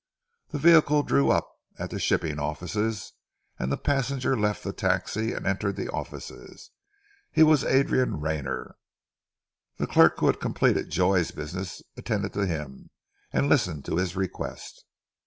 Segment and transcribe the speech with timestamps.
[0.47, 1.47] The vehicle drew up
[1.77, 3.13] at the shipping offices,
[3.59, 6.71] and the passenger left the taxi and entered the offices.
[7.31, 8.77] He was Adrian Rayner.
[9.77, 12.89] The clerk who had completed Joy's business attended to him
[13.31, 14.85] and listened to his request.